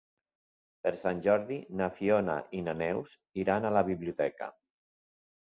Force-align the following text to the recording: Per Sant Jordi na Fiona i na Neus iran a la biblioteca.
Per 0.85 0.93
Sant 1.01 1.19
Jordi 1.25 1.57
na 1.81 1.89
Fiona 1.99 2.37
i 2.61 2.63
na 2.69 2.75
Neus 2.81 3.13
iran 3.45 3.69
a 3.69 3.73
la 3.79 3.85
biblioteca. 3.91 4.53